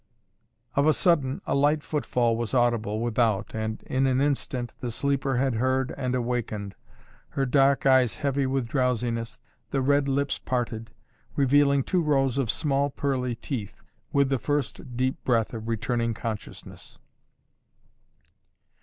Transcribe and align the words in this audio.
Of 0.75 0.87
a 0.87 0.95
sudden 0.95 1.41
a 1.45 1.53
light 1.53 1.83
footfall 1.83 2.35
was 2.35 2.55
audible 2.55 3.01
without 3.01 3.53
and 3.53 3.83
in 3.83 4.07
an 4.07 4.19
instant 4.19 4.73
the 4.79 4.89
sleeper 4.89 5.37
had 5.37 5.53
heard 5.53 5.93
and 5.95 6.15
awakened, 6.15 6.73
her 7.29 7.45
dark 7.45 7.85
eyes 7.85 8.15
heavy 8.15 8.47
with 8.47 8.65
drowsiness, 8.67 9.37
the 9.69 9.79
red 9.83 10.07
lips 10.07 10.39
parted, 10.39 10.89
revealing 11.35 11.83
two 11.83 12.01
rows 12.01 12.39
of 12.39 12.49
small, 12.49 12.89
pearly 12.89 13.35
teeth, 13.35 13.83
with 14.11 14.29
the 14.29 14.39
first 14.39 14.97
deep 14.97 15.23
breath 15.23 15.53
of 15.53 15.67
returning 15.67 16.15
consciousness. 16.15 16.97